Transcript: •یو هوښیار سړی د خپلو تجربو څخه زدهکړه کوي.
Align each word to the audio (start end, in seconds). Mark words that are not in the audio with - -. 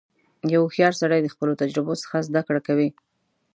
•یو 0.53 0.61
هوښیار 0.65 0.93
سړی 1.01 1.19
د 1.21 1.27
خپلو 1.33 1.59
تجربو 1.61 1.93
څخه 2.03 2.25
زدهکړه 2.27 2.61
کوي. 2.67 2.89